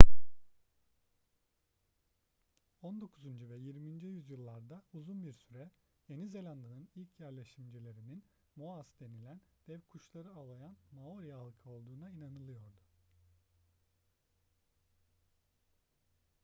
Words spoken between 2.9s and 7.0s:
dokuzuncu ve yirminci yüzyıllarda uzun bir süre yeni zelanda'nın